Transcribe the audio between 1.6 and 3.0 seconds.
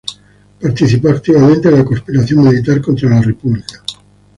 en la conspiración militar